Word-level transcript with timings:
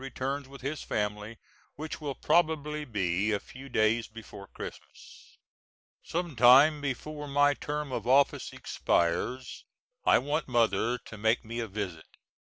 returns 0.01 0.47
with 0.47 0.61
his 0.61 0.81
family, 0.81 1.37
which 1.75 2.01
will 2.01 2.15
probably 2.15 2.83
be 2.85 3.31
a 3.31 3.39
few 3.39 3.69
days 3.69 4.07
before 4.07 4.47
Christmas. 4.47 5.37
Sometime 6.01 6.81
before 6.81 7.27
my 7.27 7.53
term 7.53 7.91
of 7.91 8.07
office 8.07 8.51
expires 8.51 9.63
I 10.03 10.17
want 10.17 10.47
Mother 10.47 10.97
to 10.97 11.17
make 11.19 11.45
me 11.45 11.59
a 11.59 11.67
visit. 11.67 12.07